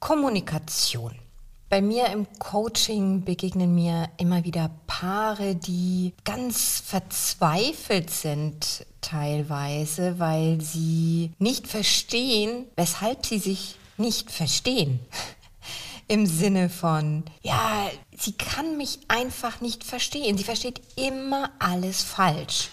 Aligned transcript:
Kommunikation. 0.00 1.14
Bei 1.68 1.82
mir 1.82 2.06
im 2.06 2.26
Coaching 2.38 3.24
begegnen 3.24 3.74
mir 3.74 4.08
immer 4.18 4.44
wieder 4.44 4.70
Paare, 4.86 5.56
die 5.56 6.12
ganz 6.24 6.80
verzweifelt 6.86 8.10
sind 8.10 8.86
teilweise, 9.00 10.20
weil 10.20 10.60
sie 10.60 11.32
nicht 11.40 11.66
verstehen, 11.66 12.66
weshalb 12.76 13.26
sie 13.26 13.40
sich 13.40 13.74
nicht 13.96 14.30
verstehen 14.30 15.00
im 16.08 16.26
Sinne 16.26 16.68
von, 16.68 17.24
ja, 17.42 17.90
sie 18.16 18.32
kann 18.32 18.76
mich 18.76 19.00
einfach 19.08 19.60
nicht 19.60 19.82
verstehen. 19.82 20.38
Sie 20.38 20.44
versteht 20.44 20.80
immer 20.94 21.50
alles 21.58 22.04
falsch. 22.04 22.68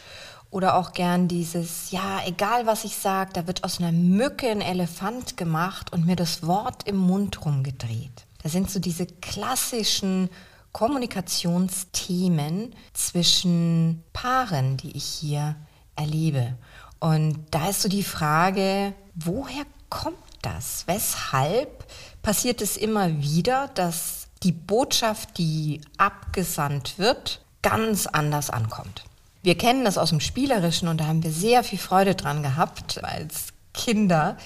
Oder 0.53 0.75
auch 0.75 0.93
gern 0.93 1.27
dieses, 1.27 1.89
ja, 1.89 2.21
egal 2.27 2.67
was 2.67 2.83
ich 2.83 2.95
sage, 2.95 3.31
da 3.33 3.47
wird 3.47 3.63
aus 3.63 3.79
einer 3.79 3.91
Mücke 3.91 4.51
ein 4.51 4.61
Elefant 4.61 5.35
gemacht 5.35 5.91
und 5.91 6.05
mir 6.05 6.15
das 6.15 6.45
Wort 6.45 6.87
im 6.87 6.95
Mund 6.95 7.43
rumgedreht. 7.43 8.27
Das 8.43 8.51
sind 8.51 8.69
so 8.69 8.79
diese 8.79 9.07
klassischen 9.07 10.29
Kommunikationsthemen 10.71 12.75
zwischen 12.93 14.03
Paaren, 14.13 14.77
die 14.77 14.95
ich 14.95 15.05
hier 15.05 15.55
erlebe. 15.95 16.55
Und 16.99 17.45
da 17.49 17.69
ist 17.69 17.81
so 17.81 17.89
die 17.89 18.03
Frage, 18.03 18.93
woher 19.15 19.65
kommt 19.89 20.17
das? 20.43 20.83
Weshalb 20.85 21.83
passiert 22.21 22.61
es 22.61 22.77
immer 22.77 23.23
wieder, 23.23 23.71
dass 23.73 24.27
die 24.43 24.51
Botschaft, 24.51 25.39
die 25.39 25.81
abgesandt 25.97 26.99
wird, 26.99 27.43
ganz 27.63 28.05
anders 28.05 28.51
ankommt? 28.51 29.03
Wir 29.43 29.57
kennen 29.57 29.83
das 29.83 29.97
aus 29.97 30.09
dem 30.09 30.21
Spielerischen 30.21 30.87
und 30.87 31.01
da 31.01 31.05
haben 31.05 31.21
wir 31.21 31.31
sehr 31.31 31.63
viel 31.65 31.77
Freude 31.77 32.15
dran 32.15 32.43
gehabt 32.43 33.03
als 33.03 33.47
Kinder. 33.73 34.37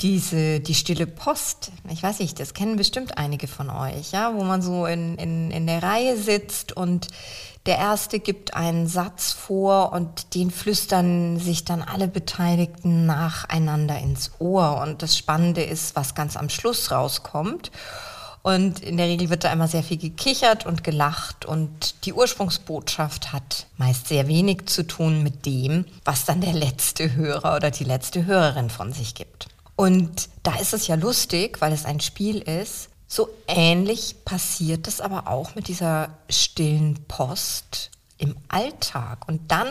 Diese, 0.00 0.58
die 0.58 0.74
stille 0.74 1.06
Post, 1.06 1.70
ich 1.88 2.02
weiß 2.02 2.18
nicht, 2.18 2.38
das 2.38 2.52
kennen 2.52 2.76
bestimmt 2.76 3.16
einige 3.16 3.46
von 3.46 3.70
euch, 3.70 4.10
ja, 4.10 4.34
wo 4.34 4.42
man 4.42 4.60
so 4.60 4.84
in, 4.84 5.16
in, 5.16 5.50
in 5.52 5.66
der 5.66 5.82
Reihe 5.82 6.18
sitzt 6.18 6.76
und 6.76 7.06
der 7.66 7.78
erste 7.78 8.18
gibt 8.18 8.54
einen 8.54 8.88
Satz 8.88 9.32
vor 9.32 9.92
und 9.92 10.34
den 10.34 10.50
flüstern 10.50 11.38
sich 11.38 11.64
dann 11.64 11.82
alle 11.82 12.08
Beteiligten 12.08 13.06
nacheinander 13.06 13.98
ins 13.98 14.32
Ohr. 14.38 14.80
Und 14.82 15.02
das 15.02 15.16
Spannende 15.16 15.62
ist, 15.62 15.96
was 15.96 16.14
ganz 16.14 16.36
am 16.36 16.48
Schluss 16.48 16.90
rauskommt. 16.90 17.70
Und 18.46 18.78
in 18.78 18.96
der 18.96 19.08
Regel 19.08 19.28
wird 19.28 19.42
da 19.42 19.52
immer 19.52 19.66
sehr 19.66 19.82
viel 19.82 19.96
gekichert 19.96 20.66
und 20.66 20.84
gelacht 20.84 21.44
und 21.44 22.06
die 22.06 22.12
Ursprungsbotschaft 22.12 23.32
hat 23.32 23.66
meist 23.76 24.06
sehr 24.06 24.28
wenig 24.28 24.66
zu 24.66 24.86
tun 24.86 25.24
mit 25.24 25.46
dem, 25.46 25.84
was 26.04 26.26
dann 26.26 26.40
der 26.40 26.52
letzte 26.52 27.16
Hörer 27.16 27.56
oder 27.56 27.72
die 27.72 27.82
letzte 27.82 28.24
Hörerin 28.24 28.70
von 28.70 28.92
sich 28.92 29.16
gibt. 29.16 29.48
Und 29.74 30.28
da 30.44 30.54
ist 30.60 30.74
es 30.74 30.86
ja 30.86 30.94
lustig, 30.94 31.60
weil 31.60 31.72
es 31.72 31.84
ein 31.84 31.98
Spiel 31.98 32.38
ist, 32.38 32.88
so 33.08 33.28
ähnlich 33.48 34.14
passiert 34.24 34.86
es 34.86 35.00
aber 35.00 35.26
auch 35.26 35.56
mit 35.56 35.66
dieser 35.66 36.10
stillen 36.30 37.04
Post 37.08 37.90
im 38.16 38.36
Alltag. 38.46 39.26
Und 39.26 39.50
dann 39.50 39.66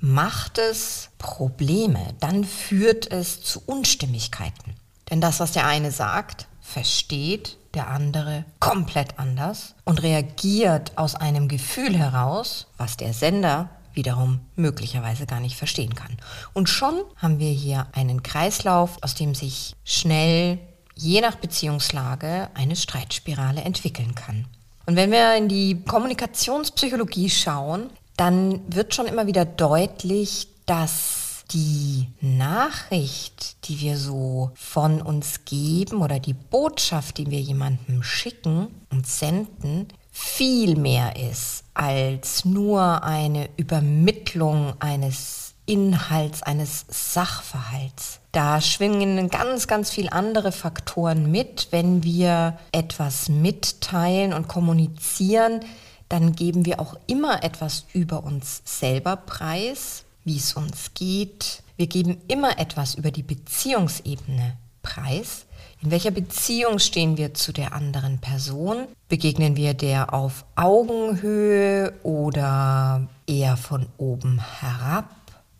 macht 0.00 0.58
es 0.58 1.10
Probleme, 1.18 2.14
dann 2.18 2.42
führt 2.42 3.12
es 3.12 3.44
zu 3.44 3.62
Unstimmigkeiten. 3.64 4.74
Denn 5.08 5.20
das, 5.20 5.38
was 5.38 5.52
der 5.52 5.68
eine 5.68 5.92
sagt, 5.92 6.48
versteht 6.60 7.56
der 7.78 7.88
andere 7.88 8.44
komplett 8.58 9.18
anders 9.18 9.76
und 9.84 10.02
reagiert 10.02 10.98
aus 10.98 11.14
einem 11.14 11.46
Gefühl 11.46 11.96
heraus, 11.96 12.66
was 12.76 12.96
der 12.96 13.12
Sender 13.12 13.70
wiederum 13.92 14.40
möglicherweise 14.56 15.26
gar 15.26 15.38
nicht 15.38 15.56
verstehen 15.56 15.94
kann. 15.94 16.16
Und 16.52 16.68
schon 16.68 17.00
haben 17.16 17.38
wir 17.38 17.50
hier 17.50 17.86
einen 17.92 18.22
Kreislauf, 18.24 18.98
aus 19.00 19.14
dem 19.14 19.34
sich 19.34 19.76
schnell 19.84 20.58
je 20.96 21.20
nach 21.20 21.36
Beziehungslage 21.36 22.48
eine 22.54 22.74
Streitspirale 22.74 23.60
entwickeln 23.60 24.16
kann. 24.16 24.46
Und 24.86 24.96
wenn 24.96 25.12
wir 25.12 25.36
in 25.36 25.48
die 25.48 25.82
Kommunikationspsychologie 25.84 27.30
schauen, 27.30 27.90
dann 28.16 28.60
wird 28.66 28.94
schon 28.94 29.06
immer 29.06 29.28
wieder 29.28 29.44
deutlich, 29.44 30.48
dass 30.66 31.17
die 31.50 32.08
Nachricht, 32.20 33.68
die 33.68 33.80
wir 33.80 33.96
so 33.96 34.50
von 34.54 35.00
uns 35.00 35.44
geben 35.44 36.02
oder 36.02 36.18
die 36.20 36.34
Botschaft, 36.34 37.18
die 37.18 37.30
wir 37.30 37.40
jemandem 37.40 38.02
schicken 38.02 38.68
und 38.90 39.06
senden, 39.06 39.88
viel 40.10 40.76
mehr 40.76 41.16
ist 41.16 41.64
als 41.74 42.44
nur 42.44 43.04
eine 43.04 43.48
Übermittlung 43.56 44.74
eines 44.80 45.54
Inhalts, 45.64 46.42
eines 46.42 46.86
Sachverhalts. 46.88 48.20
Da 48.32 48.60
schwingen 48.60 49.28
ganz, 49.28 49.68
ganz 49.68 49.90
viele 49.90 50.12
andere 50.12 50.50
Faktoren 50.50 51.30
mit. 51.30 51.68
Wenn 51.70 52.02
wir 52.02 52.58
etwas 52.72 53.28
mitteilen 53.28 54.32
und 54.32 54.48
kommunizieren, 54.48 55.60
dann 56.08 56.32
geben 56.32 56.64
wir 56.64 56.80
auch 56.80 56.96
immer 57.06 57.44
etwas 57.44 57.84
über 57.92 58.24
uns 58.24 58.62
selber 58.64 59.16
preis, 59.16 60.04
wie 60.28 60.36
es 60.36 60.52
uns 60.52 60.94
geht. 60.94 61.64
Wir 61.76 61.88
geben 61.88 62.18
immer 62.28 62.60
etwas 62.60 62.94
über 62.94 63.10
die 63.10 63.24
Beziehungsebene 63.24 64.56
preis. 64.82 65.46
In 65.82 65.90
welcher 65.90 66.12
Beziehung 66.12 66.78
stehen 66.78 67.16
wir 67.16 67.34
zu 67.34 67.52
der 67.52 67.72
anderen 67.72 68.18
Person? 68.18 68.86
Begegnen 69.08 69.56
wir 69.56 69.74
der 69.74 70.14
auf 70.14 70.44
Augenhöhe 70.54 71.92
oder 72.04 73.08
eher 73.26 73.56
von 73.56 73.86
oben 73.96 74.40
herab? 74.60 75.18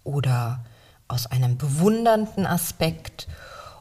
oder 0.09 0.65
aus 1.07 1.27
einem 1.27 1.57
bewundernden 1.57 2.47
Aspekt 2.47 3.29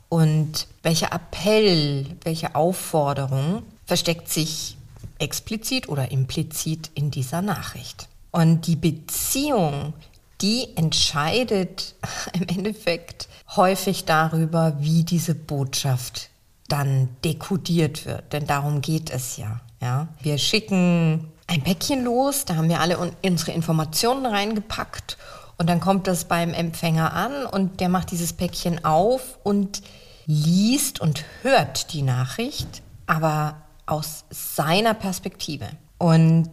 und 0.09 0.67
welcher 0.83 1.11
Appell, 1.11 2.05
welche 2.23 2.55
Aufforderung 2.55 3.63
versteckt 3.85 4.29
sich 4.29 4.77
explizit 5.19 5.89
oder 5.89 6.11
implizit 6.11 6.91
in 6.93 7.11
dieser 7.11 7.41
Nachricht. 7.41 8.07
Und 8.31 8.67
die 8.67 8.75
Beziehung, 8.75 9.93
die 10.41 10.75
entscheidet 10.75 11.95
im 12.33 12.47
Endeffekt 12.47 13.27
häufig 13.55 14.05
darüber, 14.05 14.77
wie 14.79 15.03
diese 15.03 15.35
Botschaft 15.35 16.29
dann 16.67 17.09
dekodiert 17.23 18.05
wird. 18.05 18.33
Denn 18.33 18.45
darum 18.45 18.81
geht 18.81 19.09
es 19.09 19.37
ja. 19.37 19.61
ja? 19.81 20.07
Wir 20.21 20.37
schicken 20.37 21.31
ein 21.47 21.63
Päckchen 21.63 22.03
los, 22.03 22.45
da 22.45 22.55
haben 22.55 22.69
wir 22.69 22.81
alle 22.81 22.97
unsere 23.23 23.51
Informationen 23.51 24.25
reingepackt 24.25 25.17
und 25.57 25.69
dann 25.69 25.79
kommt 25.79 26.07
das 26.07 26.25
beim 26.25 26.53
Empfänger 26.53 27.13
an 27.13 27.45
und 27.45 27.79
der 27.79 27.89
macht 27.89 28.11
dieses 28.11 28.33
Päckchen 28.33 28.83
auf 28.85 29.39
und 29.43 29.81
liest 30.25 30.99
und 30.99 31.23
hört 31.41 31.93
die 31.93 32.01
Nachricht, 32.01 32.83
aber 33.07 33.61
aus 33.85 34.25
seiner 34.29 34.93
Perspektive. 34.93 35.67
Und 35.97 36.49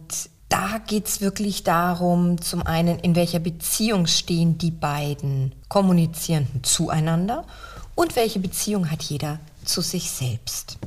da 0.55 0.79
geht 0.85 1.07
es 1.07 1.21
wirklich 1.21 1.63
darum, 1.63 2.41
zum 2.41 2.65
einen, 2.65 2.99
in 2.99 3.15
welcher 3.15 3.39
Beziehung 3.39 4.07
stehen 4.07 4.57
die 4.57 4.71
beiden 4.71 5.53
Kommunizierenden 5.67 6.63
zueinander 6.63 7.45
und 7.95 8.15
welche 8.15 8.39
Beziehung 8.39 8.89
hat 8.89 9.03
jeder 9.03 9.39
zu 9.65 9.81
sich 9.81 10.11
selbst. 10.11 10.77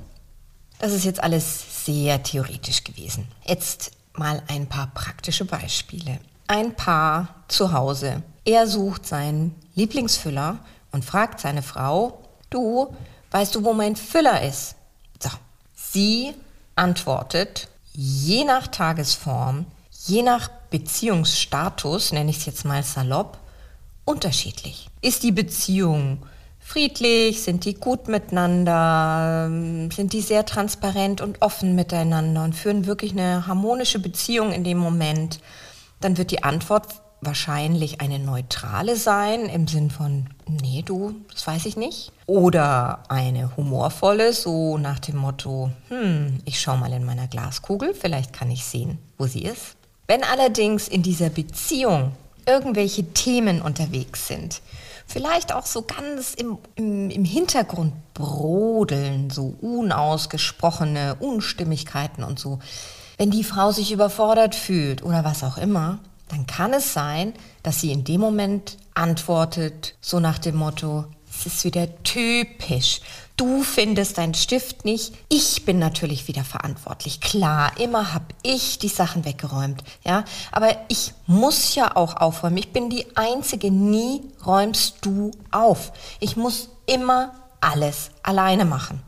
Das 0.79 0.93
ist 0.93 1.05
jetzt 1.05 1.23
alles 1.23 1.85
sehr 1.85 2.23
theoretisch 2.23 2.85
gewesen. 2.85 3.29
Jetzt 3.45 3.91
mal 4.15 4.43
ein 4.49 4.67
paar 4.67 4.91
praktische 4.95 5.45
Beispiele 5.45 6.19
ein 6.49 6.75
Paar 6.75 7.29
zu 7.47 7.73
Hause. 7.73 8.23
Er 8.45 8.67
sucht 8.67 9.07
seinen 9.07 9.55
Lieblingsfüller 9.75 10.59
und 10.91 11.05
fragt 11.05 11.41
seine 11.41 11.63
Frau, 11.63 12.25
du, 12.51 12.95
weißt 13.31 13.55
du, 13.55 13.65
wo 13.65 13.75
mein 13.75 13.95
Füller 13.95 14.43
ist? 14.43 14.75
So. 15.23 15.29
Sie 15.75 16.35
antwortet, 16.75 17.69
je 18.01 18.45
nach 18.45 18.69
Tagesform, 18.69 19.67
je 20.07 20.23
nach 20.23 20.49
Beziehungsstatus, 20.71 22.13
nenne 22.13 22.31
ich 22.31 22.39
es 22.39 22.47
jetzt 22.47 22.65
mal 22.65 22.85
salopp, 22.85 23.39
unterschiedlich. 24.05 24.89
Ist 25.01 25.25
die 25.25 25.33
Beziehung 25.33 26.23
friedlich? 26.61 27.43
Sind 27.43 27.65
die 27.65 27.75
gut 27.75 28.07
miteinander? 28.07 29.49
Sind 29.93 30.13
die 30.13 30.21
sehr 30.21 30.47
transparent 30.47 31.21
und 31.21 31.43
offen 31.43 31.75
miteinander 31.75 32.45
und 32.45 32.55
führen 32.55 32.87
wirklich 32.87 33.13
eine 33.13 33.49
harmonische 33.49 33.99
Beziehung 33.99 34.53
in 34.53 34.63
dem 34.63 34.79
Moment? 34.79 35.41
dann 36.01 36.17
wird 36.17 36.31
die 36.31 36.43
Antwort 36.43 36.87
wahrscheinlich 37.21 38.01
eine 38.01 38.19
neutrale 38.19 38.97
sein 38.97 39.47
im 39.47 39.67
Sinn 39.67 39.91
von, 39.91 40.29
nee, 40.47 40.83
du, 40.85 41.15
das 41.33 41.47
weiß 41.47 41.67
ich 41.67 41.77
nicht. 41.77 42.13
Oder 42.27 43.03
eine 43.09 43.57
humorvolle, 43.57 44.33
so 44.33 44.79
nach 44.79 44.99
dem 44.99 45.17
Motto, 45.17 45.71
hm, 45.89 46.41
ich 46.45 46.61
schau 46.61 46.77
mal 46.77 46.93
in 46.93 47.05
meiner 47.05 47.27
Glaskugel, 47.27 47.95
vielleicht 47.95 48.33
kann 48.33 48.51
ich 48.51 48.65
sehen, 48.65 48.99
wo 49.17 49.27
sie 49.27 49.43
ist. 49.43 49.77
Wenn 50.07 50.23
allerdings 50.23 50.89
in 50.89 51.03
dieser 51.03 51.29
Beziehung 51.29 52.13
irgendwelche 52.47 53.13
Themen 53.13 53.61
unterwegs 53.61 54.29
sind, 54.29 54.63
vielleicht 55.07 55.53
auch 55.53 55.67
so 55.67 55.83
ganz 55.83 56.35
im, 56.35 56.59
im, 56.77 57.11
im 57.11 57.25
Hintergrund 57.25 57.93
brodeln, 58.15 59.31
so 59.31 59.57
unausgesprochene 59.61 61.17
Unstimmigkeiten 61.19 62.23
und 62.23 62.39
so, 62.39 62.59
wenn 63.17 63.31
die 63.31 63.45
Frau 63.45 63.73
sich 63.73 63.91
überfordert 63.91 64.55
fühlt 64.55 65.03
oder 65.03 65.25
was 65.25 65.43
auch 65.43 65.59
immer, 65.59 65.99
dann 66.29 66.47
kann 66.47 66.73
es 66.73 66.93
sein, 66.93 67.33
dass 67.63 67.81
sie 67.81 67.93
in 67.93 68.05
dem 68.05 68.21
Moment 68.21 68.77
antwortet, 68.95 69.95
so 70.01 70.21
nach 70.21 70.39
dem 70.39 70.57
Motto, 70.57 71.05
es 71.31 71.47
ist 71.47 71.65
wieder 71.65 72.03
typisch. 72.03 73.01
Du 73.37 73.63
findest 73.63 74.19
deinen 74.19 74.35
Stift 74.35 74.85
nicht. 74.85 75.15
Ich 75.29 75.65
bin 75.65 75.79
natürlich 75.79 76.27
wieder 76.27 76.43
verantwortlich. 76.43 77.21
Klar, 77.21 77.71
immer 77.79 78.13
habe 78.13 78.27
ich 78.43 78.79
die 78.81 78.89
Sachen 78.89 79.25
weggeräumt. 79.25 79.85
Ja, 80.05 80.25
aber 80.51 80.77
ich 80.89 81.13
muss 81.27 81.77
ja 81.77 81.95
auch 81.95 82.17
aufräumen. 82.17 82.57
Ich 82.57 82.73
bin 82.73 82.91
die 82.91 83.07
Einzige. 83.17 83.71
Nie 83.71 84.23
räumst 84.45 84.97
du 85.03 85.31
auf. 85.53 85.93
Ich 86.19 86.37
muss 86.37 86.71
immer 86.87 87.33
alles 87.61 88.11
alleine 88.23 88.65
machen. 88.65 89.03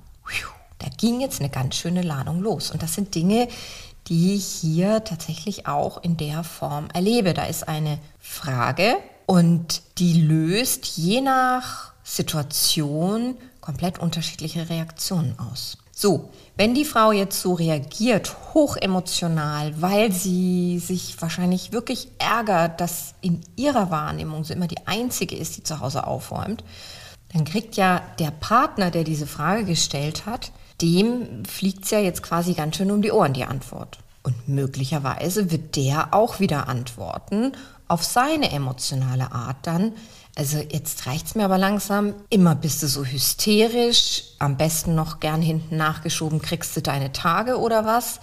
Da 0.81 0.89
ging 0.89 1.21
jetzt 1.21 1.41
eine 1.41 1.51
ganz 1.51 1.77
schöne 1.77 2.03
Ladung 2.03 2.41
los. 2.41 2.71
Und 2.71 2.83
das 2.83 2.95
sind 2.95 3.15
Dinge, 3.15 3.49
die 4.09 4.35
ich 4.35 4.47
hier 4.47 5.05
tatsächlich 5.05 5.67
auch 5.67 6.03
in 6.03 6.17
der 6.17 6.45
Form 6.45 6.89
erlebe. 6.93 7.35
Da 7.35 7.45
ist 7.45 7.69
eine 7.69 7.99
Frage 8.19 8.97
und 9.27 9.83
die 9.99 10.21
löst 10.23 10.87
je 10.87 11.21
nach 11.21 11.93
Situation 12.03 13.37
komplett 13.61 13.99
unterschiedliche 13.99 14.69
Reaktionen 14.69 15.39
aus. 15.39 15.79
So, 15.93 16.31
wenn 16.57 16.75
die 16.75 16.87
Frau 16.87 17.13
jetzt 17.13 17.41
so 17.43 17.53
reagiert, 17.53 18.35
hochemotional, 18.55 19.81
weil 19.83 20.11
sie 20.13 20.79
sich 20.79 21.21
wahrscheinlich 21.21 21.73
wirklich 21.73 22.09
ärgert, 22.19 22.81
dass 22.81 23.15
in 23.21 23.43
ihrer 23.55 23.91
Wahrnehmung 23.91 24.45
sie 24.45 24.55
immer 24.55 24.67
die 24.67 24.87
Einzige 24.87 25.37
ist, 25.37 25.59
die 25.59 25.63
zu 25.63 25.81
Hause 25.81 26.07
aufräumt, 26.07 26.65
dann 27.33 27.45
kriegt 27.45 27.77
ja 27.77 28.03
der 28.19 28.31
Partner, 28.31 28.91
der 28.91 29.05
diese 29.05 29.27
Frage 29.27 29.65
gestellt 29.65 30.27
hat, 30.27 30.53
dem 30.83 31.45
fliegt 31.45 31.85
es 31.85 31.91
ja 31.91 31.99
jetzt 31.99 32.23
quasi 32.23 32.55
ganz 32.55 32.77
schön 32.77 32.91
um 32.91 33.03
die 33.03 33.13
Ohren, 33.13 33.33
die 33.33 33.45
Antwort. 33.45 33.99
Und 34.23 34.49
möglicherweise 34.49 35.51
wird 35.51 35.77
der 35.77 36.13
auch 36.13 36.41
wieder 36.41 36.69
antworten 36.69 37.53
auf 37.89 38.05
seine 38.05 38.53
emotionale 38.53 39.33
Art 39.33 39.57
dann. 39.63 39.93
Also 40.37 40.59
jetzt 40.59 41.07
reicht 41.07 41.27
es 41.27 41.35
mir 41.35 41.45
aber 41.45 41.59
langsam. 41.59 42.15
Immer 42.29 42.55
bist 42.55 42.83
du 42.83 42.87
so 42.87 43.05
hysterisch, 43.05 44.25
am 44.39 44.57
besten 44.57 44.95
noch 44.95 45.21
gern 45.21 45.43
hinten 45.43 45.77
nachgeschoben, 45.77 46.41
kriegst 46.41 46.77
du 46.77 46.83
deine 46.83 47.13
Tage 47.13 47.59
oder 47.59 47.85
was. 47.85 48.21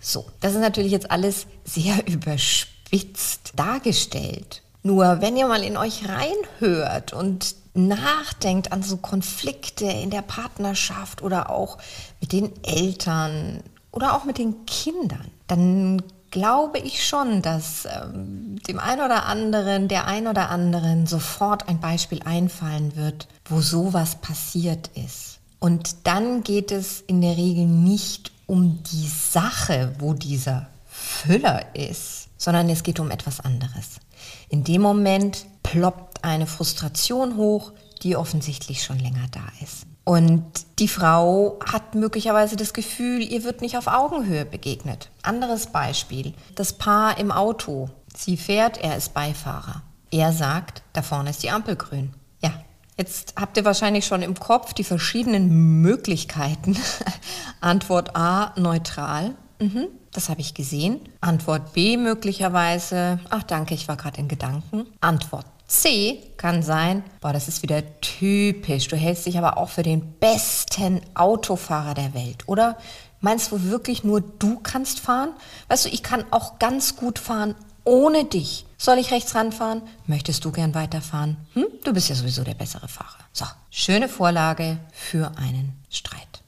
So, 0.00 0.26
das 0.40 0.54
ist 0.54 0.60
natürlich 0.60 0.92
jetzt 0.92 1.10
alles 1.10 1.46
sehr 1.64 2.06
überspitzt 2.06 3.52
dargestellt. 3.56 4.62
Nur 4.82 5.20
wenn 5.20 5.36
ihr 5.36 5.46
mal 5.46 5.62
in 5.62 5.76
euch 5.76 6.02
reinhört 6.08 7.12
und 7.12 7.54
nachdenkt 7.86 8.72
an 8.72 8.82
so 8.82 8.96
Konflikte 8.96 9.86
in 9.86 10.10
der 10.10 10.22
Partnerschaft 10.22 11.22
oder 11.22 11.50
auch 11.50 11.78
mit 12.20 12.32
den 12.32 12.52
Eltern 12.64 13.62
oder 13.92 14.14
auch 14.14 14.24
mit 14.24 14.38
den 14.38 14.66
Kindern, 14.66 15.30
dann 15.46 16.02
glaube 16.30 16.78
ich 16.78 17.06
schon, 17.06 17.42
dass 17.42 17.86
ähm, 17.86 18.56
dem 18.68 18.78
einen 18.78 19.02
oder 19.02 19.26
anderen, 19.26 19.88
der 19.88 20.06
ein 20.06 20.26
oder 20.26 20.50
anderen 20.50 21.06
sofort 21.06 21.68
ein 21.68 21.80
Beispiel 21.80 22.20
einfallen 22.22 22.96
wird, 22.96 23.28
wo 23.46 23.60
sowas 23.60 24.16
passiert 24.16 24.90
ist. 24.94 25.38
Und 25.58 26.06
dann 26.06 26.42
geht 26.42 26.70
es 26.70 27.00
in 27.00 27.20
der 27.20 27.36
Regel 27.36 27.66
nicht 27.66 28.32
um 28.46 28.82
die 28.84 29.08
Sache, 29.08 29.94
wo 29.98 30.14
dieser 30.14 30.68
Füller 30.86 31.74
ist, 31.74 32.28
sondern 32.38 32.68
es 32.68 32.82
geht 32.82 33.00
um 33.00 33.10
etwas 33.10 33.40
anderes. 33.40 34.00
In 34.48 34.64
dem 34.64 34.82
Moment 34.82 35.46
ploppt 35.70 36.24
eine 36.24 36.46
Frustration 36.46 37.36
hoch, 37.36 37.72
die 38.02 38.16
offensichtlich 38.16 38.82
schon 38.82 38.98
länger 38.98 39.26
da 39.30 39.44
ist. 39.62 39.86
Und 40.04 40.42
die 40.78 40.88
Frau 40.88 41.58
hat 41.70 41.94
möglicherweise 41.94 42.56
das 42.56 42.72
Gefühl, 42.72 43.20
ihr 43.20 43.44
wird 43.44 43.60
nicht 43.60 43.76
auf 43.76 43.86
Augenhöhe 43.86 44.46
begegnet. 44.46 45.10
Anderes 45.22 45.66
Beispiel, 45.66 46.32
das 46.54 46.72
Paar 46.72 47.18
im 47.18 47.30
Auto. 47.30 47.90
Sie 48.16 48.38
fährt, 48.38 48.78
er 48.78 48.96
ist 48.96 49.12
Beifahrer. 49.12 49.82
Er 50.10 50.32
sagt, 50.32 50.82
da 50.94 51.02
vorne 51.02 51.30
ist 51.30 51.42
die 51.42 51.50
Ampel 51.50 51.76
grün. 51.76 52.14
Ja, 52.42 52.52
jetzt 52.96 53.34
habt 53.36 53.58
ihr 53.58 53.66
wahrscheinlich 53.66 54.06
schon 54.06 54.22
im 54.22 54.40
Kopf 54.40 54.72
die 54.72 54.84
verschiedenen 54.84 55.82
Möglichkeiten. 55.82 56.78
Antwort 57.60 58.16
A, 58.16 58.54
neutral. 58.56 59.34
Mhm, 59.60 59.88
das 60.12 60.30
habe 60.30 60.40
ich 60.40 60.54
gesehen. 60.54 61.00
Antwort 61.20 61.74
B 61.74 61.98
möglicherweise, 61.98 63.20
ach 63.28 63.42
danke, 63.42 63.74
ich 63.74 63.86
war 63.86 63.98
gerade 63.98 64.18
in 64.18 64.28
Gedanken. 64.28 64.86
Antwort 65.02 65.44
C 65.68 66.22
kann 66.38 66.62
sein, 66.62 67.04
boah, 67.20 67.32
das 67.32 67.46
ist 67.46 67.62
wieder 67.62 67.82
typisch. 68.00 68.88
Du 68.88 68.96
hältst 68.96 69.26
dich 69.26 69.38
aber 69.38 69.58
auch 69.58 69.68
für 69.68 69.82
den 69.82 70.14
besten 70.14 71.00
Autofahrer 71.14 71.94
der 71.94 72.14
Welt, 72.14 72.48
oder? 72.48 72.78
Meinst 73.20 73.52
du 73.52 73.62
wirklich 73.64 74.02
nur 74.02 74.20
du 74.20 74.58
kannst 74.60 75.00
fahren? 75.00 75.30
Weißt 75.68 75.84
du, 75.84 75.88
ich 75.90 76.02
kann 76.02 76.24
auch 76.30 76.58
ganz 76.58 76.96
gut 76.96 77.18
fahren 77.18 77.54
ohne 77.84 78.24
dich. 78.24 78.64
Soll 78.76 78.98
ich 78.98 79.10
rechts 79.10 79.34
ranfahren? 79.34 79.82
Möchtest 80.06 80.44
du 80.44 80.52
gern 80.52 80.74
weiterfahren? 80.74 81.36
Hm? 81.54 81.66
Du 81.84 81.92
bist 81.92 82.08
ja 82.08 82.14
sowieso 82.14 82.44
der 82.44 82.54
bessere 82.54 82.88
Fahrer. 82.88 83.18
So, 83.32 83.44
schöne 83.70 84.08
Vorlage 84.08 84.78
für 84.92 85.32
einen 85.36 85.74
Streit. 85.90 86.42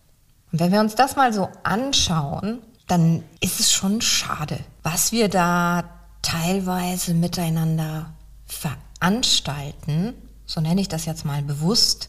Und 0.52 0.60
wenn 0.60 0.72
wir 0.72 0.80
uns 0.80 0.94
das 0.94 1.16
mal 1.16 1.32
so 1.32 1.48
anschauen, 1.62 2.60
dann 2.86 3.24
ist 3.40 3.60
es 3.60 3.72
schon 3.72 4.00
schade, 4.00 4.58
was 4.82 5.12
wir 5.12 5.28
da 5.28 5.84
teilweise 6.22 7.14
miteinander 7.14 8.12
Anstalten, 9.00 10.14
so 10.46 10.60
nenne 10.60 10.80
ich 10.80 10.88
das 10.88 11.06
jetzt 11.06 11.24
mal 11.24 11.42
bewusst, 11.42 12.08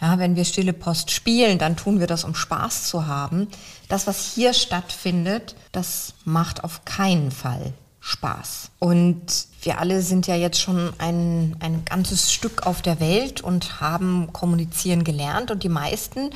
ja, 0.00 0.18
wenn 0.18 0.34
wir 0.34 0.44
stille 0.44 0.72
Post 0.72 1.12
spielen, 1.12 1.58
dann 1.58 1.76
tun 1.76 2.00
wir 2.00 2.08
das, 2.08 2.24
um 2.24 2.34
Spaß 2.34 2.88
zu 2.88 3.06
haben. 3.06 3.46
Das, 3.88 4.08
was 4.08 4.34
hier 4.34 4.52
stattfindet, 4.52 5.54
das 5.70 6.14
macht 6.24 6.64
auf 6.64 6.84
keinen 6.84 7.30
Fall 7.30 7.72
Spaß. 8.00 8.72
Und 8.80 9.22
wir 9.62 9.78
alle 9.78 10.02
sind 10.02 10.26
ja 10.26 10.34
jetzt 10.34 10.60
schon 10.60 10.92
ein, 10.98 11.56
ein 11.60 11.84
ganzes 11.84 12.32
Stück 12.32 12.66
auf 12.66 12.82
der 12.82 12.98
Welt 12.98 13.42
und 13.42 13.80
haben 13.80 14.32
kommunizieren 14.32 15.04
gelernt. 15.04 15.52
Und 15.52 15.62
die 15.62 15.68
meisten 15.68 16.30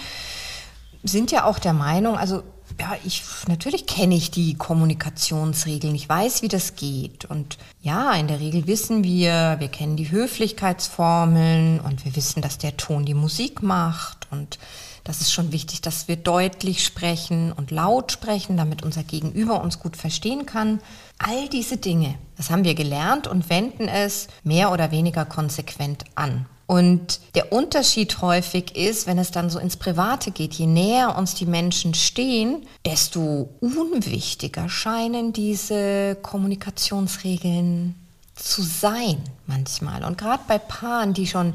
sind 1.03 1.32
ja 1.32 1.44
auch 1.44 1.58
der 1.58 1.73
Meinung, 1.73 2.17
also 2.17 2.44
ja, 2.79 2.96
ich 3.05 3.23
natürlich 3.49 3.87
kenne 3.87 4.15
ich 4.15 4.31
die 4.31 4.55
Kommunikationsregeln. 4.55 5.94
Ich 5.94 6.08
weiß, 6.08 6.43
wie 6.43 6.49
das 6.49 6.77
geht. 6.77 7.25
Und 7.25 7.58
ja, 7.82 8.13
in 8.15 8.29
der 8.29 8.41
Regel 8.41 8.67
wissen 8.67 9.05
wir, 9.05 9.56
wir 9.58 9.69
kennen 9.69 9.96
die 9.96 10.11
Höflichkeitsformeln 10.11 11.81
und 11.81 12.05
wir 12.05 12.17
wissen, 12.17 12.43
dass 12.43 12.58
der 12.58 12.77
Ton 12.77 13.05
die 13.05 13.15
Musik 13.15 13.63
macht. 13.63 14.27
Und 14.31 14.58
das 15.05 15.20
ist 15.20 15.32
schon 15.32 15.53
wichtig, 15.53 15.81
dass 15.81 16.08
wir 16.08 16.17
deutlich 16.17 16.85
sprechen 16.85 17.53
und 17.53 17.70
laut 17.70 18.11
sprechen, 18.13 18.56
damit 18.56 18.82
unser 18.82 19.05
Gegenüber 19.05 19.63
uns 19.63 19.79
gut 19.79 19.96
verstehen 19.96 20.46
kann. 20.46 20.81
All 21.19 21.49
diese 21.49 21.77
Dinge, 21.77 22.17
das 22.37 22.51
haben 22.51 22.65
wir 22.65 22.75
gelernt 22.75 23.27
und 23.27 23.49
wenden 23.49 23.89
es 23.89 24.27
mehr 24.43 24.73
oder 24.73 24.91
weniger 24.91 25.25
konsequent 25.25 26.05
an. 26.17 26.46
Und 26.67 27.20
der 27.37 27.53
Unterschied 27.53 28.20
häufig 28.20 28.75
ist, 28.77 29.06
wenn 29.06 29.19
es 29.19 29.31
dann 29.31 29.51
so 29.51 29.58
ins 29.58 29.77
Private 29.77 30.32
geht, 30.32 30.55
je 30.55 30.67
näher 30.67 31.17
uns 31.17 31.35
die 31.35 31.46
Menschen 31.46 31.94
stehen, 31.94 32.67
desto 32.85 33.49
unwichtiger 33.61 34.69
scheinen 34.69 35.32
diese 35.32 36.17
Kommunikationsregeln 36.23 37.94
zu 38.35 38.63
sein 38.63 39.19
manchmal. 39.46 40.05
Und 40.05 40.19
gerade 40.19 40.43
bei 40.49 40.58
Paaren, 40.58 41.15
die 41.15 41.27
schon 41.27 41.55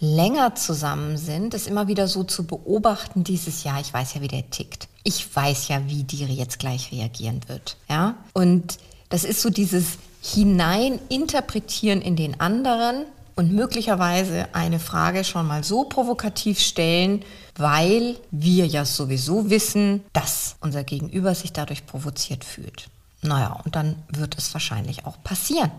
länger 0.00 0.54
zusammen 0.54 1.16
sind, 1.16 1.54
ist 1.54 1.66
immer 1.66 1.88
wieder 1.88 2.08
so 2.08 2.24
zu 2.24 2.44
beobachten, 2.44 3.24
dieses 3.24 3.64
Jahr, 3.64 3.80
ich 3.80 3.92
weiß 3.92 4.14
ja, 4.14 4.20
wie 4.20 4.28
der 4.28 4.50
tickt. 4.50 4.88
Ich 5.04 5.34
weiß 5.34 5.68
ja, 5.68 5.80
wie 5.86 6.02
die 6.02 6.24
jetzt 6.24 6.58
gleich 6.58 6.92
reagieren 6.92 7.40
wird. 7.46 7.76
Ja? 7.88 8.16
Und 8.32 8.78
das 9.08 9.24
ist 9.24 9.40
so 9.40 9.50
dieses 9.50 9.98
Hineininterpretieren 10.20 12.02
in 12.02 12.16
den 12.16 12.40
anderen, 12.40 13.06
und 13.36 13.52
möglicherweise 13.52 14.54
eine 14.54 14.78
Frage 14.78 15.24
schon 15.24 15.46
mal 15.46 15.64
so 15.64 15.84
provokativ 15.84 16.60
stellen, 16.60 17.24
weil 17.56 18.16
wir 18.30 18.66
ja 18.66 18.84
sowieso 18.84 19.50
wissen, 19.50 20.02
dass 20.12 20.56
unser 20.60 20.84
Gegenüber 20.84 21.34
sich 21.34 21.52
dadurch 21.52 21.86
provoziert 21.86 22.44
fühlt. 22.44 22.88
Naja, 23.22 23.60
und 23.64 23.76
dann 23.76 23.96
wird 24.08 24.36
es 24.36 24.52
wahrscheinlich 24.52 25.06
auch 25.06 25.22
passieren. 25.22 25.70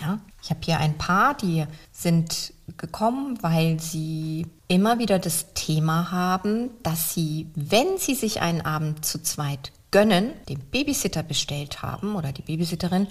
Ja? 0.00 0.18
Ich 0.42 0.50
habe 0.50 0.60
hier 0.64 0.78
ein 0.78 0.96
paar, 0.98 1.34
die 1.34 1.64
sind 1.90 2.52
gekommen, 2.76 3.38
weil 3.42 3.80
sie 3.80 4.46
immer 4.68 4.98
wieder 4.98 5.18
das 5.18 5.52
Thema 5.54 6.10
haben, 6.10 6.70
dass 6.82 7.14
sie, 7.14 7.46
wenn 7.54 7.98
sie 7.98 8.14
sich 8.14 8.40
einen 8.40 8.62
Abend 8.62 9.04
zu 9.04 9.22
zweit 9.22 9.72
gönnen, 9.90 10.32
den 10.48 10.58
Babysitter 10.58 11.22
bestellt 11.22 11.82
haben 11.82 12.16
oder 12.16 12.32
die 12.32 12.42
Babysitterin, 12.42 13.06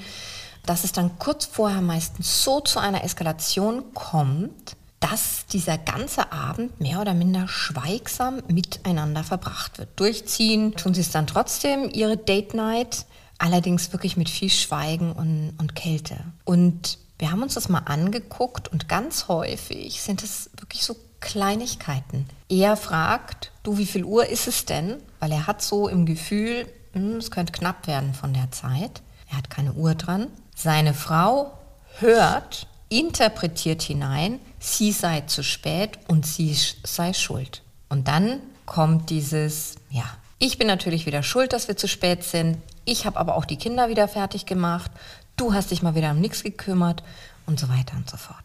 dass 0.66 0.84
es 0.84 0.92
dann 0.92 1.18
kurz 1.20 1.46
vorher 1.46 1.82
meistens 1.82 2.44
so 2.44 2.60
zu 2.60 2.80
einer 2.80 3.04
Eskalation 3.04 3.94
kommt, 3.94 4.76
dass 5.00 5.48
dieser 5.48 5.80
ganze 5.80 6.32
Abend 6.32 6.80
mehr 6.80 7.02
oder 7.02 7.14
minder 7.14 7.48
schweigsam 7.48 8.44
miteinander 8.48 9.24
verbracht 9.24 9.80
wird. 9.80 9.90
Durchziehen 10.00 10.76
tun 10.76 10.94
sie 10.94 11.02
es 11.02 11.12
dann 11.12 11.26
trotzdem, 11.26 11.90
ihre 11.92 12.18
Date 12.18 12.54
Night, 12.54 13.06
allerdings 13.40 13.92
wirklich 13.92 14.16
mit 14.16 14.30
viel 14.30 14.52
Schweigen 14.52 15.12
und, 15.14 15.54
und 15.58 15.76
Kälte. 15.76 16.18
Und 16.46 17.00
wir 17.18 17.32
haben 17.32 17.42
uns 17.42 17.56
das 17.56 17.68
mal 17.68 17.80
angeguckt 17.86 18.68
und 18.68 18.88
ganz 18.88 19.28
häufig 19.28 20.02
sind 20.02 20.24
es 20.24 20.52
wirklich 20.58 20.84
so 20.84 20.96
Kleinigkeiten. 21.20 22.28
Er 22.50 22.76
fragt, 22.76 23.52
du, 23.64 23.78
wie 23.78 23.86
viel 23.86 24.04
Uhr 24.04 24.28
ist 24.28 24.48
es 24.48 24.66
denn? 24.66 24.98
Weil 25.20 25.32
er 25.32 25.48
hat 25.48 25.62
so 25.62 25.88
im 25.88 26.06
Gefühl, 26.06 26.68
hm, 26.94 27.18
es 27.18 27.32
könnte 27.32 27.54
knapp 27.54 27.88
werden 27.88 28.14
von 28.14 28.34
der 28.34 28.52
Zeit. 28.52 29.02
Er 29.30 29.38
hat 29.38 29.50
keine 29.50 29.74
Uhr 29.74 29.96
dran. 29.96 30.28
Seine 30.64 30.94
Frau 30.94 31.58
hört, 31.98 32.68
interpretiert 32.88 33.82
hinein, 33.82 34.40
sie 34.60 34.92
sei 34.92 35.22
zu 35.22 35.44
spät 35.44 35.98
und 36.08 36.24
sie 36.24 36.56
sei 36.84 37.14
schuld. 37.14 37.64
Und 37.90 38.08
dann 38.08 38.42
kommt 38.68 39.10
dieses, 39.10 39.78
ja, 39.90 40.04
ich 40.38 40.60
bin 40.60 40.68
natürlich 40.68 41.08
wieder 41.08 41.24
schuld, 41.24 41.54
dass 41.54 41.68
wir 41.68 41.78
zu 41.78 41.88
spät 41.88 42.24
sind. 42.24 42.58
Ich 42.86 43.08
habe 43.08 43.18
aber 43.18 43.38
auch 43.38 43.46
die 43.46 43.58
Kinder 43.58 43.90
wieder 43.90 44.08
fertig 44.08 44.46
gemacht. 44.46 44.92
Du 45.36 45.56
hast 45.56 45.72
dich 45.72 45.82
mal 45.82 45.96
wieder 45.96 46.12
um 46.12 46.20
nichts 46.20 46.44
gekümmert 46.44 47.02
und 47.48 47.60
so 47.60 47.68
weiter 47.68 47.96
und 47.98 48.08
so 48.08 48.18
fort. 48.18 48.38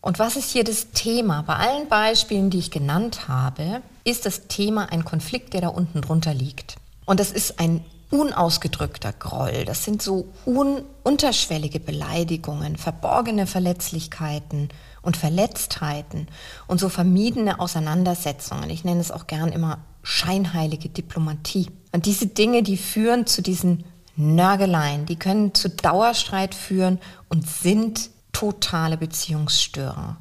Und 0.00 0.18
was 0.18 0.34
ist 0.34 0.50
hier 0.50 0.64
das 0.64 0.90
Thema? 0.90 1.42
Bei 1.42 1.54
allen 1.54 1.88
Beispielen, 1.88 2.50
die 2.50 2.58
ich 2.58 2.72
genannt 2.72 3.28
habe, 3.28 3.82
ist 4.02 4.26
das 4.26 4.48
Thema 4.48 4.90
ein 4.90 5.04
Konflikt, 5.04 5.54
der 5.54 5.60
da 5.60 5.68
unten 5.68 6.00
drunter 6.00 6.34
liegt. 6.34 6.74
Und 7.04 7.20
das 7.20 7.30
ist 7.30 7.60
ein 7.60 7.84
unausgedrückter 8.12 9.12
Groll. 9.12 9.64
Das 9.64 9.84
sind 9.84 10.02
so 10.02 10.28
un 10.44 10.84
unterschwellige 11.02 11.80
Beleidigungen, 11.80 12.76
verborgene 12.76 13.46
Verletzlichkeiten 13.46 14.68
und 15.00 15.16
Verletztheiten 15.16 16.28
und 16.68 16.78
so 16.78 16.88
vermiedene 16.88 17.58
Auseinandersetzungen. 17.58 18.70
Ich 18.70 18.84
nenne 18.84 19.00
es 19.00 19.10
auch 19.10 19.26
gern 19.26 19.50
immer 19.50 19.78
scheinheilige 20.02 20.90
Diplomatie. 20.90 21.70
Und 21.92 22.06
diese 22.06 22.26
Dinge, 22.26 22.62
die 22.62 22.76
führen 22.76 23.26
zu 23.26 23.42
diesen 23.42 23.84
Nörgeleien, 24.14 25.06
die 25.06 25.16
können 25.16 25.54
zu 25.54 25.70
Dauerstreit 25.70 26.54
führen 26.54 27.00
und 27.28 27.48
sind 27.48 28.10
totale 28.32 28.96
Beziehungsstörer. 28.96 30.18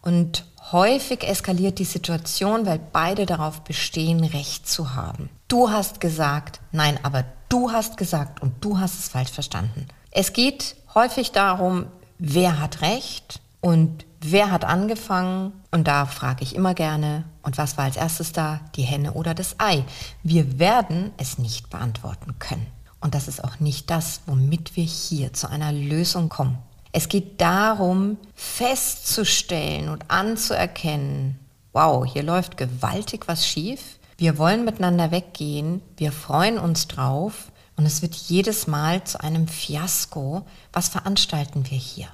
Und 0.00 0.46
häufig 0.72 1.22
eskaliert 1.22 1.78
die 1.78 1.84
Situation, 1.84 2.66
weil 2.66 2.80
beide 2.92 3.26
darauf 3.26 3.60
bestehen, 3.62 4.24
Recht 4.24 4.68
zu 4.68 4.94
haben. 4.94 5.28
Du 5.54 5.70
hast 5.70 6.00
gesagt, 6.00 6.58
nein, 6.72 6.98
aber 7.04 7.24
du 7.48 7.70
hast 7.70 7.96
gesagt 7.96 8.42
und 8.42 8.64
du 8.64 8.80
hast 8.80 8.98
es 8.98 9.08
falsch 9.08 9.30
verstanden. 9.30 9.86
Es 10.10 10.32
geht 10.32 10.74
häufig 10.96 11.30
darum, 11.30 11.86
wer 12.18 12.58
hat 12.58 12.80
Recht 12.80 13.40
und 13.60 14.04
wer 14.20 14.50
hat 14.50 14.64
angefangen. 14.64 15.52
Und 15.70 15.86
da 15.86 16.06
frage 16.06 16.42
ich 16.42 16.56
immer 16.56 16.74
gerne, 16.74 17.22
und 17.42 17.56
was 17.56 17.78
war 17.78 17.84
als 17.84 17.96
erstes 17.96 18.32
da, 18.32 18.62
die 18.74 18.82
Henne 18.82 19.12
oder 19.12 19.32
das 19.32 19.54
Ei? 19.60 19.84
Wir 20.24 20.58
werden 20.58 21.12
es 21.18 21.38
nicht 21.38 21.70
beantworten 21.70 22.34
können. 22.40 22.66
Und 22.98 23.14
das 23.14 23.28
ist 23.28 23.44
auch 23.44 23.60
nicht 23.60 23.90
das, 23.90 24.22
womit 24.26 24.74
wir 24.74 24.82
hier 24.82 25.34
zu 25.34 25.48
einer 25.48 25.70
Lösung 25.70 26.30
kommen. 26.30 26.58
Es 26.90 27.08
geht 27.08 27.40
darum, 27.40 28.16
festzustellen 28.34 29.88
und 29.88 30.10
anzuerkennen, 30.10 31.38
wow, 31.72 32.04
hier 32.04 32.24
läuft 32.24 32.56
gewaltig 32.56 33.28
was 33.28 33.46
schief. 33.46 34.00
Wir 34.16 34.38
wollen 34.38 34.64
miteinander 34.64 35.10
weggehen, 35.10 35.82
wir 35.96 36.12
freuen 36.12 36.58
uns 36.58 36.86
drauf 36.86 37.50
und 37.76 37.86
es 37.86 38.02
wird 38.02 38.14
jedes 38.14 38.66
Mal 38.66 39.02
zu 39.04 39.20
einem 39.20 39.48
Fiasko. 39.48 40.44
Was 40.72 40.88
veranstalten 40.88 41.70
wir 41.70 41.78
hier? 41.78 42.08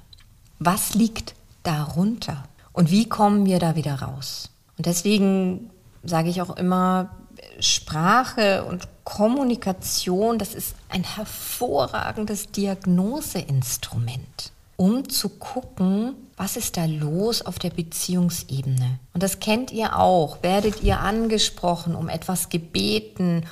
Was 0.59 0.95
liegt 0.95 1.35
darunter? 1.63 2.43
Und 2.73 2.89
wie 2.89 3.07
kommen 3.07 3.45
wir 3.45 3.59
da 3.59 3.75
wieder 3.75 4.01
raus? 4.01 4.49
Und 4.77 4.87
deswegen 4.87 5.69
sage 6.03 6.29
ich 6.29 6.41
auch 6.41 6.57
immer, 6.57 7.11
Sprache 7.59 8.63
und 8.63 8.87
Kommunikation, 9.03 10.39
das 10.39 10.55
ist 10.55 10.75
ein 10.89 11.03
hervorragendes 11.03 12.51
Diagnoseinstrument 12.51 14.51
um 14.77 15.09
zu 15.09 15.29
gucken, 15.29 16.15
was 16.37 16.57
ist 16.57 16.77
da 16.77 16.85
los 16.85 17.41
auf 17.43 17.59
der 17.59 17.69
Beziehungsebene. 17.69 18.99
Und 19.13 19.21
das 19.23 19.39
kennt 19.39 19.71
ihr 19.71 19.97
auch. 19.97 20.41
Werdet 20.41 20.81
ihr 20.83 20.99
angesprochen, 20.99 21.95
um 21.95 22.09
etwas 22.09 22.49
gebeten 22.49 23.45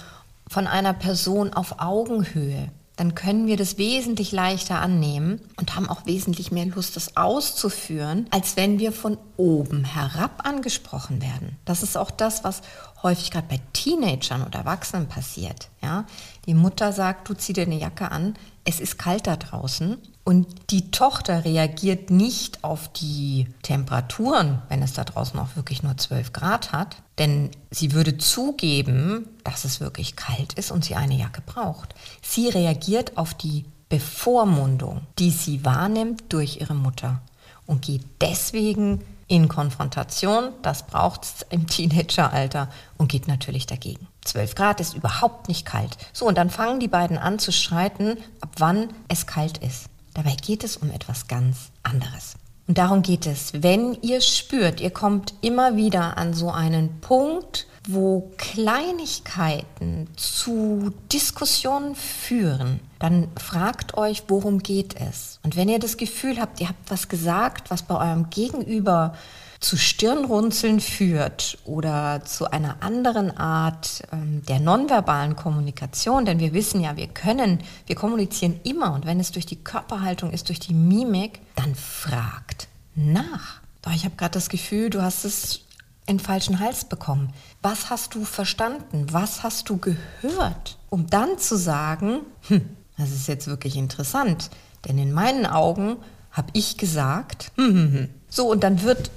von 0.48 0.66
einer 0.66 0.94
Person 0.94 1.54
auf 1.54 1.76
Augenhöhe, 1.80 2.70
dann 3.00 3.16
können 3.16 3.48
wir 3.48 3.56
das 3.56 3.78
wesentlich 3.78 4.34
leichter 4.34 4.82
annehmen 4.82 5.40
und 5.56 5.78
haben 5.78 5.88
auch 5.88 6.06
wesentlich 6.06 6.52
mehr 6.52 6.66
Lust, 6.66 6.98
das 6.98 7.16
auszuführen, 7.16 8.28
als 8.30 8.58
wenn 8.58 8.78
wir 8.78 8.92
von 8.92 9.18
oben 9.38 9.86
herab 9.86 10.46
angesprochen 10.46 11.22
werden. 11.22 11.58
Das 11.64 11.82
ist 11.82 11.98
auch 11.98 12.12
das, 12.12 12.44
was 12.44 12.62
häufig 13.02 13.32
gerade 13.32 13.48
bei 13.48 13.62
Teenagern 13.72 14.46
oder 14.46 14.60
Erwachsenen 14.60 15.08
passiert. 15.08 15.70
Ja? 15.82 16.04
Die 16.50 16.56
Mutter 16.56 16.94
sagt, 16.94 17.30
du 17.30 17.36
zieh 17.36 17.54
dir 17.54 17.62
eine 17.62 17.78
Jacke 17.78 18.10
an, 18.10 18.34
es 18.66 18.80
ist 18.80 18.98
kalt 18.98 19.28
da 19.28 19.36
draußen 19.36 20.00
und 20.24 20.48
die 20.72 20.90
Tochter 20.90 21.46
reagiert 21.46 22.10
nicht 22.10 22.64
auf 22.64 22.92
die 22.92 23.46
Temperaturen, 23.62 24.60
wenn 24.68 24.82
es 24.82 24.94
da 24.94 25.04
draußen 25.04 25.40
auch 25.40 25.56
wirklich 25.56 25.84
nur 25.84 25.96
12 25.96 26.34
Grad 26.34 26.72
hat, 26.72 27.04
denn 27.20 27.52
sie 27.70 27.94
würde 27.94 28.18
zugeben, 28.18 29.28
dass 29.44 29.64
es 29.64 29.80
wirklich 29.80 30.16
kalt 30.16 30.54
ist 30.54 30.72
und 30.72 30.84
sie 30.84 30.96
eine 30.96 31.14
Jacke 31.14 31.44
braucht. 31.46 31.94
Sie 32.24 32.50
reagiert 32.50 33.16
auf 33.16 33.36
die 33.36 33.66
Bevormundung, 33.88 35.02
die 35.20 35.30
sie 35.30 35.64
wahrnimmt 35.64 36.24
durch 36.30 36.62
ihre 36.62 36.74
Mutter 36.74 37.22
und 37.68 37.84
geht 37.84 38.06
deswegen 38.22 39.06
in 39.28 39.50
Konfrontation, 39.50 40.50
das 40.64 40.88
braucht 40.88 41.26
es 41.26 41.46
im 41.52 41.68
Teenageralter 41.68 42.70
und 42.98 43.12
geht 43.12 43.28
natürlich 43.28 43.68
dagegen. 43.68 44.08
12 44.26 44.56
Grad 44.56 44.80
ist 44.80 44.94
überhaupt 44.94 45.48
nicht 45.48 45.66
kalt. 45.66 45.98
So, 46.14 46.28
und 46.28 46.38
dann 46.38 46.50
fangen 46.50 46.80
die 46.80 46.88
beiden 46.88 47.18
an 47.18 47.40
zu 47.40 47.52
streiten, 47.52 48.18
ab 48.42 48.52
wann 48.58 48.90
es 49.08 49.28
kalt 49.28 49.60
ist. 49.60 49.86
Dabei 50.14 50.36
geht 50.36 50.64
es 50.64 50.78
um 50.78 50.92
etwas 50.92 51.28
ganz 51.28 51.72
anderes. 51.84 52.36
Und 52.68 52.78
darum 52.78 53.02
geht 53.02 53.26
es, 53.26 53.64
wenn 53.64 53.98
ihr 54.02 54.22
spürt, 54.22 54.80
ihr 54.80 54.92
kommt 54.92 55.34
immer 55.42 55.76
wieder 55.76 56.18
an 56.18 56.36
so 56.36 56.52
einen 56.52 57.02
Punkt, 57.02 57.66
wo 57.88 58.32
Kleinigkeiten 58.38 60.08
zu 60.16 60.94
Diskussionen 61.12 61.96
führen, 61.96 62.80
dann 63.00 63.30
fragt 63.38 63.98
euch, 63.98 64.24
worum 64.28 64.60
geht 64.60 64.96
es. 64.96 65.40
Und 65.44 65.56
wenn 65.56 65.70
ihr 65.70 65.80
das 65.80 65.98
Gefühl 65.98 66.40
habt, 66.40 66.62
ihr 66.62 66.70
habt 66.70 66.92
was 66.92 67.08
gesagt, 67.08 67.72
was 67.72 67.82
bei 67.82 67.96
eurem 67.96 68.30
Gegenüber 68.30 69.16
zu 69.60 69.76
Stirnrunzeln 69.76 70.80
führt 70.80 71.58
oder 71.66 72.24
zu 72.24 72.50
einer 72.50 72.82
anderen 72.82 73.36
Art 73.36 74.04
ähm, 74.12 74.42
der 74.48 74.60
nonverbalen 74.60 75.36
Kommunikation, 75.36 76.26
denn 76.26 76.40
wir 76.40 76.54
wissen 76.54 76.82
ja, 76.82 76.96
wir 76.96 77.08
können, 77.08 77.60
wir 77.86 77.96
kommunizieren 77.96 78.60
immer 78.64 78.94
und 78.94 79.06
wenn 79.06 79.20
es 79.20 79.32
durch 79.32 79.46
die 79.46 79.62
Körperhaltung 79.62 80.32
ist, 80.32 80.48
durch 80.48 80.60
die 80.60 80.74
Mimik, 80.74 81.42
dann 81.56 81.76
fragt 81.76 82.70
nach. 82.96 83.60
Doch 83.82 83.94
ich 83.94 84.06
habe 84.06 84.16
gerade 84.16 84.34
das 84.34 84.50
Gefühl, 84.50 84.90
du 84.90 85.02
hast 85.02 85.26
es 85.26 85.62
in 86.06 86.20
falschen 86.20 86.60
Hals 86.60 86.86
bekommen. 86.86 87.34
Was 87.62 87.90
hast 87.90 88.16
du 88.16 88.24
verstanden? 88.24 89.08
Was 89.12 89.44
hast 89.44 89.70
du 89.70 89.78
gehört? 89.78 90.78
Um 90.90 91.08
dann 91.08 91.38
zu 91.38 91.58
sagen, 91.58 92.22
hm, 92.48 92.62
das 92.98 93.12
ist 93.12 93.28
jetzt 93.28 93.48
wirklich 93.48 93.76
interessant, 93.76 94.50
denn 94.88 94.98
in 94.98 95.12
meinen 95.12 95.46
Augen 95.46 95.98
habe 96.32 96.50
ich 96.54 96.78
gesagt, 96.78 97.52
hm, 97.56 97.74
hm, 97.74 97.94
hm. 97.94 98.10
so 98.30 98.50
und 98.50 98.64
dann 98.64 98.84
wird 98.84 99.12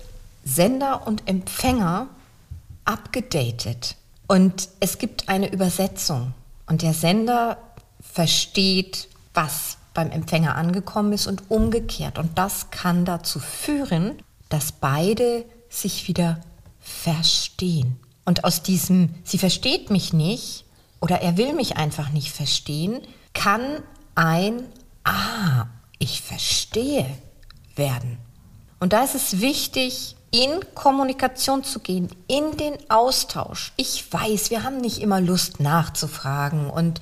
Sender 0.44 1.06
und 1.06 1.28
Empfänger 1.28 2.08
abgedatet 2.84 3.96
und 4.26 4.68
es 4.80 4.98
gibt 4.98 5.28
eine 5.28 5.52
Übersetzung 5.52 6.34
und 6.66 6.82
der 6.82 6.94
Sender 6.94 7.58
versteht, 8.00 9.08
was 9.34 9.78
beim 9.94 10.10
Empfänger 10.10 10.56
angekommen 10.56 11.12
ist 11.12 11.26
und 11.26 11.50
umgekehrt 11.50 12.18
und 12.18 12.38
das 12.38 12.70
kann 12.70 13.04
dazu 13.04 13.38
führen, 13.38 14.18
dass 14.48 14.72
beide 14.72 15.44
sich 15.68 16.08
wieder 16.08 16.40
verstehen. 16.80 17.98
Und 18.24 18.44
aus 18.44 18.62
diesem, 18.62 19.14
sie 19.24 19.38
versteht 19.38 19.90
mich 19.90 20.12
nicht 20.12 20.64
oder 21.00 21.20
er 21.20 21.36
will 21.36 21.52
mich 21.52 21.76
einfach 21.76 22.10
nicht 22.10 22.30
verstehen, 22.30 23.00
kann 23.32 23.82
ein, 24.14 24.62
ah, 25.04 25.66
ich 25.98 26.22
verstehe 26.22 27.06
werden. 27.76 28.18
Und 28.80 28.92
da 28.92 29.04
ist 29.04 29.14
es 29.14 29.40
wichtig, 29.40 30.16
in 30.32 30.60
Kommunikation 30.74 31.62
zu 31.62 31.78
gehen, 31.78 32.08
in 32.26 32.56
den 32.56 32.74
Austausch. 32.88 33.72
Ich 33.76 34.10
weiß, 34.12 34.50
wir 34.50 34.64
haben 34.64 34.80
nicht 34.80 35.00
immer 35.00 35.20
Lust 35.20 35.60
nachzufragen 35.60 36.68
und 36.70 37.00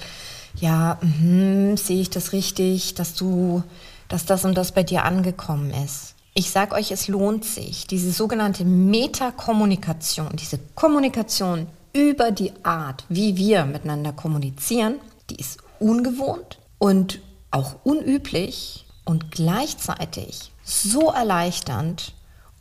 ja, 0.57 0.99
mh, 1.01 1.77
sehe 1.77 2.03
ich 2.03 2.11
das 2.11 2.33
richtig, 2.33 2.95
dass 2.95 3.15
du, 3.15 3.63
dass 4.09 4.27
das 4.27 4.45
und 4.45 4.57
das 4.57 4.73
bei 4.73 4.83
dir 4.83 5.05
angekommen 5.05 5.73
ist. 5.73 6.15
Ich 6.35 6.51
sage 6.51 6.75
euch, 6.75 6.91
es 6.91 7.09
lohnt 7.09 7.45
sich. 7.45 7.87
Diese 7.87 8.13
sogenannte 8.13 8.65
Metakommunikation, 8.65 10.31
diese 10.37 10.59
Kommunikation 10.75 11.69
über 11.93 12.33
die 12.33 12.53
Art, 12.65 13.05
wie 13.09 13.37
wir 13.37 13.65
miteinander 13.65 14.13
kommunizieren, 14.13 14.97
die 15.29 15.37
ist 15.37 15.59
ungewohnt 15.79 16.59
und 16.79 17.21
auch 17.51 17.77
unüblich 17.85 18.87
und 19.05 19.31
gleichzeitig 19.31 20.53
so 20.63 21.11
erleichternd 21.11 22.13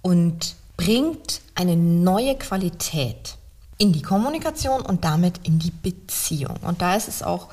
und 0.02 0.56
bringt 0.80 1.42
eine 1.56 1.76
neue 1.76 2.38
Qualität 2.38 3.36
in 3.78 3.92
die 3.92 4.02
Kommunikation 4.02 4.82
und 4.82 5.04
damit 5.04 5.46
in 5.46 5.60
die 5.60 5.72
Beziehung. 5.72 6.56
Und 6.62 6.82
da 6.82 6.96
ist 6.96 7.10
es 7.10 7.22
auch 7.22 7.50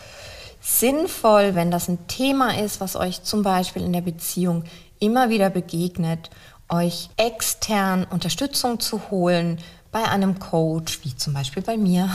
sinnvoll, 0.60 1.56
wenn 1.56 1.72
das 1.72 1.88
ein 1.88 2.06
Thema 2.06 2.56
ist, 2.56 2.80
was 2.80 2.94
euch 2.94 3.24
zum 3.24 3.42
Beispiel 3.42 3.82
in 3.82 3.92
der 3.92 4.02
Beziehung 4.02 4.62
immer 5.00 5.28
wieder 5.28 5.50
begegnet, 5.50 6.30
euch 6.68 7.10
extern 7.16 8.04
Unterstützung 8.04 8.78
zu 8.78 9.10
holen 9.10 9.58
bei 9.90 10.04
einem 10.04 10.38
Coach, 10.38 11.00
wie 11.02 11.16
zum 11.16 11.34
Beispiel 11.34 11.64
bei 11.64 11.76
mir. 11.76 12.08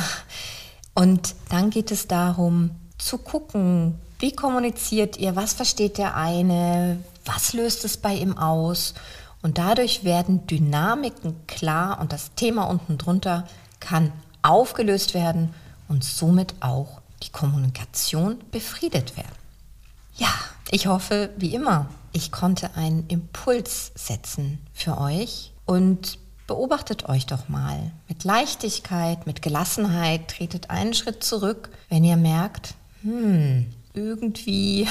Und 0.93 1.35
dann 1.49 1.71
geht 1.71 1.91
es 1.91 2.07
darum 2.07 2.71
zu 2.97 3.17
gucken, 3.17 3.99
wie 4.19 4.31
kommuniziert 4.31 5.17
ihr, 5.17 5.35
was 5.35 5.51
versteht 5.51 5.97
der 5.97 6.15
eine, 6.15 7.03
was 7.25 7.51
löst 7.51 7.83
es 7.83 7.97
bei 7.97 8.13
ihm 8.13 8.37
aus. 8.37 8.93
Und 9.41 9.57
dadurch 9.57 10.03
werden 10.03 10.45
Dynamiken 10.47 11.47
klar 11.47 11.99
und 11.99 12.13
das 12.13 12.33
Thema 12.35 12.65
unten 12.65 12.97
drunter 12.97 13.47
kann 13.79 14.11
aufgelöst 14.43 15.13
werden 15.13 15.53
und 15.87 16.03
somit 16.03 16.55
auch 16.59 17.01
die 17.23 17.31
Kommunikation 17.31 18.37
befriedet 18.51 19.17
werden. 19.17 19.35
Ja, 20.15 20.29
ich 20.69 20.87
hoffe, 20.87 21.29
wie 21.37 21.53
immer, 21.53 21.87
ich 22.13 22.31
konnte 22.31 22.75
einen 22.75 23.07
Impuls 23.07 23.91
setzen 23.95 24.59
für 24.73 24.99
euch 24.99 25.51
und 25.65 26.17
beobachtet 26.47 27.07
euch 27.07 27.25
doch 27.25 27.47
mal. 27.49 27.91
Mit 28.07 28.23
Leichtigkeit, 28.23 29.25
mit 29.25 29.41
Gelassenheit 29.41 30.27
tretet 30.27 30.69
einen 30.69 30.93
Schritt 30.93 31.23
zurück, 31.23 31.69
wenn 31.89 32.03
ihr 32.03 32.17
merkt, 32.17 32.73
hm, 33.03 33.67
irgendwie 33.93 34.87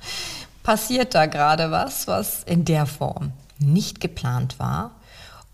passiert 0.68 1.14
da 1.14 1.24
gerade 1.24 1.70
was, 1.70 2.06
was 2.08 2.42
in 2.42 2.66
der 2.66 2.84
Form 2.84 3.32
nicht 3.58 4.02
geplant 4.02 4.58
war. 4.58 4.90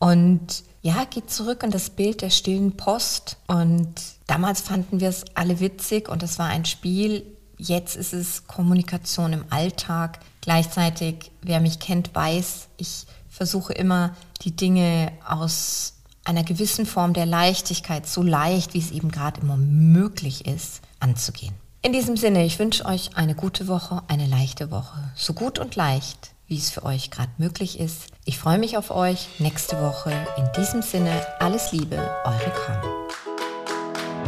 Und 0.01 0.65
ja, 0.83 1.05
geht 1.05 1.31
zurück 1.31 1.63
an 1.63 1.71
das 1.71 1.91
Bild 1.91 2.21
der 2.21 2.31
stillen 2.31 2.77
Post. 2.77 3.37
Und 3.47 3.95
damals 4.27 4.61
fanden 4.61 4.99
wir 4.99 5.09
es 5.09 5.25
alle 5.37 5.61
witzig 5.61 6.09
und 6.09 6.25
es 6.25 6.41
war 6.41 6.49
ein 6.49 6.65
Spiel. 6.65 7.25
Jetzt 7.59 7.95
ist 7.95 8.13
es 8.13 8.49
Kommunikation 8.49 9.33
im 9.33 9.45
Alltag. 9.51 10.19
Gleichzeitig, 10.41 11.31
wer 11.43 11.61
mich 11.61 11.79
kennt, 11.79 12.13
weiß, 12.13 12.67
ich 12.79 13.07
versuche 13.31 13.73
immer 13.73 14.17
die 14.43 14.57
Dinge 14.57 15.13
aus 15.25 15.95
einer 16.25 16.43
gewissen 16.43 16.87
Form 16.87 17.13
der 17.13 17.27
Leichtigkeit, 17.27 18.09
so 18.09 18.25
leicht 18.25 18.75
wie 18.75 18.81
es 18.81 18.91
eben 18.91 19.13
gerade 19.13 19.43
immer 19.43 19.57
möglich 19.57 20.45
ist, 20.45 20.81
anzugehen. 20.99 21.55
In 21.85 21.93
diesem 21.93 22.17
Sinne, 22.17 22.45
ich 22.45 22.59
wünsche 22.59 22.87
euch 22.87 23.11
eine 23.15 23.35
gute 23.35 23.69
Woche, 23.69 24.03
eine 24.09 24.27
leichte 24.27 24.71
Woche. 24.71 25.13
So 25.15 25.35
gut 25.35 25.59
und 25.59 25.77
leicht 25.77 26.35
wie 26.47 26.59
es 26.59 26.71
für 26.71 26.85
euch 26.85 27.11
gerade 27.11 27.31
möglich 27.39 27.81
ist. 27.81 28.09
Ich 28.25 28.39
freue 28.39 28.59
mich 28.59 28.77
auf 28.77 28.91
euch 28.91 29.29
nächste 29.39 29.81
Woche. 29.81 30.11
In 30.37 30.49
diesem 30.57 30.83
Sinne, 30.83 31.11
alles 31.39 31.73
Liebe, 31.73 31.97
eure 32.25 32.51
Carmen. 32.51 32.91